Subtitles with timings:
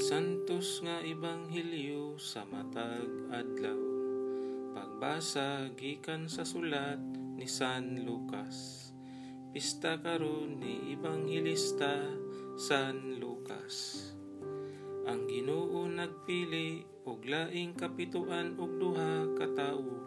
[0.00, 3.76] santos nga ebanghelyo sa matag adlaw.
[4.72, 6.96] Pagbasa gikan sa sulat
[7.36, 8.88] ni San Lucas.
[9.52, 12.00] Pista karon ni ebanghelista
[12.56, 14.08] San Lucas.
[15.04, 20.00] Ang Ginoo nagpili og laing kapituan og duha ka tawo.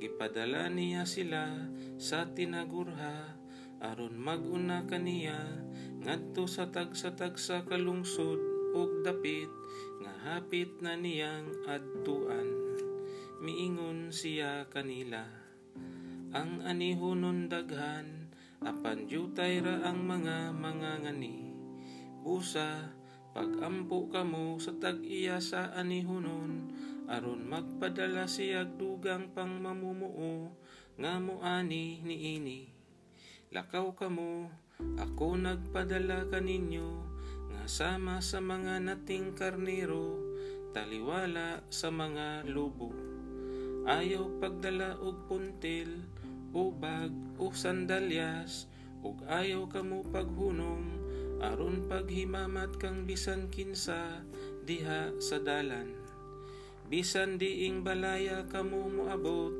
[0.00, 1.52] Gipadala niya sila
[2.00, 3.36] sa tinagurha
[3.76, 5.36] aron maguna kaniya
[6.00, 8.55] ngadto sa tagsa-tagsa kalungsod
[9.06, 9.46] dapit
[10.02, 12.50] nga hapit na niyang adtuan.
[13.38, 15.22] Miingon siya kanila
[16.34, 18.34] ang anihonon daghan
[18.66, 21.54] apan jutay ra ang mga mga ngani.
[22.26, 22.90] Busa
[23.30, 26.72] pagampo kamo sa tag-iya sa anihonon
[27.06, 30.50] aron magpadala siya dugang pang mamumuo
[30.98, 32.66] nga muani niini
[33.54, 34.50] lakaw kamo
[34.98, 37.15] ako nagpadala kaninyo
[37.66, 40.22] sama sa mga nating karnero,
[40.70, 42.94] taliwala sa mga lobo.
[43.90, 46.06] Ayaw pagdala og puntil,
[46.54, 47.10] o bag,
[47.42, 48.70] o sandalyas,
[49.02, 50.86] ug ayaw kamo paghunong,
[51.42, 54.22] aron paghimamat kang bisan kinsa
[54.62, 55.90] diha sa dalan.
[56.86, 59.54] Bisan diing balaya kamo moabot,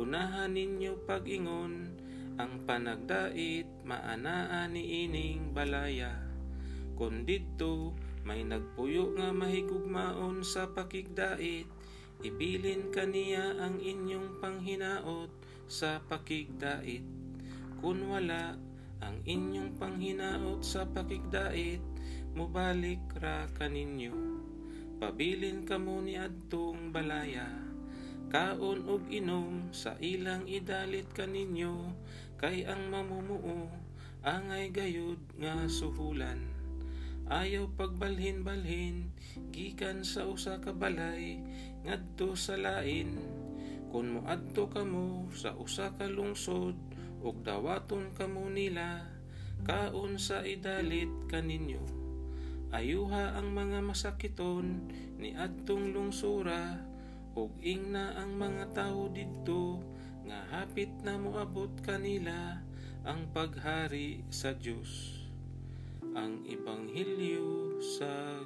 [0.00, 1.92] unahan ninyo pag-ingon,
[2.40, 6.23] ang panagdait maanaa ni ining balaya
[6.94, 7.92] kun didto
[8.24, 11.68] may nagpuyo nga mahigugmaon sa pakigdait
[12.24, 15.28] ibilin kaniya ang inyong panghinaot
[15.68, 17.04] sa pakigdait.
[17.84, 18.56] Kun wala
[19.04, 21.84] ang inyong panghinaot sa pakigdait
[22.34, 24.16] mubalik ra kaninyo
[24.98, 27.46] pabilin kamo ni adtong balaya
[28.32, 31.94] kaon og inom sa ilang idalit kaninyo
[32.40, 33.70] kay ang mamumuo
[34.26, 36.53] angay gayud nga suhulan
[37.30, 39.12] ayaw pagbalhin-balhin
[39.52, 41.40] gikan sa usa ka balay
[41.84, 43.16] ngadto sa lain.
[43.88, 46.74] Kun moadto kamo sa usa ka lungsod
[47.24, 49.06] ug dawaton kamo nila
[49.64, 52.04] kaon sa idalit kaninyo
[52.74, 56.82] ayuha ang mga masakiton ni adtong lungsura
[57.38, 59.78] ug ingna ang mga tawo didto
[60.26, 62.60] nga hapit na moabot kanila
[63.06, 65.23] ang paghari sa Dios
[66.14, 68.43] ang Ebanghelyo sa.